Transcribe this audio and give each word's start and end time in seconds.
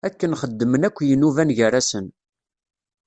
Akken 0.07 0.37
xeddmen 0.41 0.85
akk 0.87 0.97
yinuban 1.07 1.55
gar-asen. 1.57 2.07